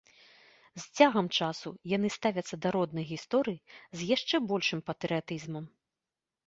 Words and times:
З 0.83 1.01
цягам 1.01 1.27
часу 1.41 1.73
яны 1.95 2.07
ставяцца 2.17 2.55
да 2.65 2.69
роднай 2.77 3.05
гісторыі 3.13 3.63
з 4.01 4.09
яшчэ 4.15 4.35
большым 4.55 4.79
патрыятызмам. 4.91 5.65